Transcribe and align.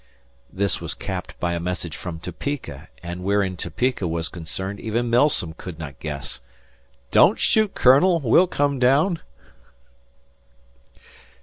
This 0.51 0.81
was 0.81 0.95
capped 0.95 1.39
by 1.39 1.53
a 1.53 1.59
message 1.59 1.95
from 1.95 2.19
Topeka 2.19 2.87
(and 3.03 3.23
wherein 3.23 3.55
Topeka 3.55 4.07
was 4.07 4.29
concerned 4.29 4.79
even 4.79 5.11
Milsom 5.11 5.53
could 5.53 5.77
not 5.77 5.99
guess): 5.99 6.39
"Don't 7.11 7.37
shoot, 7.37 7.75
Colonel. 7.75 8.19
We'll 8.19 8.47
come 8.47 8.79
down." 8.79 9.19